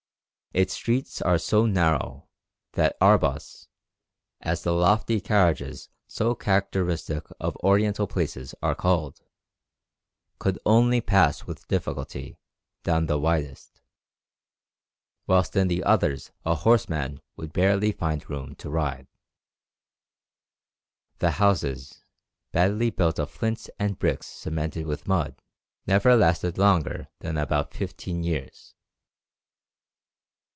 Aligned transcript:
Its 0.53 0.73
streets 0.73 1.21
are 1.21 1.37
so 1.37 1.65
narrow, 1.65 2.27
that 2.73 2.97
'arbas,' 2.99 3.69
as 4.41 4.63
the 4.63 4.73
lofty 4.73 5.21
carriages 5.21 5.87
so 6.07 6.35
characteristic 6.35 7.25
of 7.39 7.55
Oriental 7.63 8.05
places 8.05 8.53
are 8.61 8.75
called, 8.75 9.21
could 10.39 10.59
only 10.65 10.99
pass 10.99 11.45
with 11.47 11.65
difficulty 11.69 12.37
down 12.83 13.05
the 13.05 13.17
widest, 13.17 13.79
whilst 15.25 15.55
in 15.55 15.69
the 15.69 15.85
others 15.85 16.31
a 16.43 16.53
horseman 16.53 17.21
would 17.37 17.53
barely 17.53 17.93
find 17.93 18.29
room 18.29 18.53
to 18.55 18.69
ride. 18.69 19.07
The 21.19 21.31
houses, 21.31 22.03
badly 22.51 22.89
built 22.89 23.19
of 23.19 23.31
flints 23.31 23.69
and 23.79 23.97
bricks 23.97 24.27
cemented 24.27 24.85
with 24.85 25.07
mud, 25.07 25.41
never 25.87 26.13
last 26.17 26.43
longer 26.57 27.07
than 27.19 27.37
about 27.37 27.73
fifteen 27.73 28.21
years." 28.23 28.75